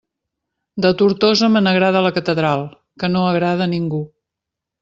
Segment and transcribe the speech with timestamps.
[0.85, 2.67] De Tortosa me n'agrada la catedral,
[3.05, 4.05] que no agrada a ningú!